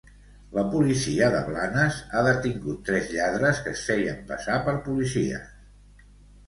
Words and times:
La 0.53 0.61
policia 0.69 1.27
de 1.35 1.41
Blanes 1.49 1.99
ha 2.21 2.25
detingut 2.29 2.81
tres 2.89 3.13
lladres 3.19 3.63
que 3.67 3.75
es 3.77 3.85
feien 3.93 4.27
passar 4.35 4.59
per 4.71 4.77
policies. 4.91 5.59